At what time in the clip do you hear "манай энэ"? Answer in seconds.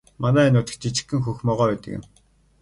0.23-0.55